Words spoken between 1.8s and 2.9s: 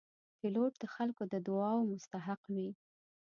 مستحق وي.